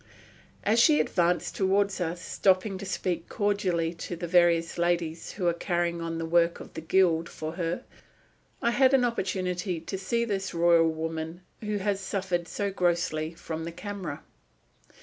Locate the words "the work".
6.17-6.59